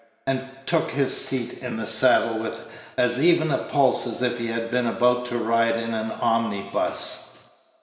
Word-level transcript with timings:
and 0.25 0.41
took 0.65 0.89
his 0.89 1.15
seat 1.15 1.59
in 1.61 1.77
the 1.77 1.85
saddle 1.85 2.39
with 2.39 2.61
as 2.97 3.21
even 3.23 3.51
a 3.51 3.59
pulse 3.65 4.07
as 4.07 4.23
if 4.23 4.39
he 4.39 4.47
had 4.47 4.71
been 4.71 4.87
about 4.87 5.27
to 5.27 5.37
ride 5.37 5.75
in 5.75 5.93
an 5.93 6.09
omnibus. 6.13 7.37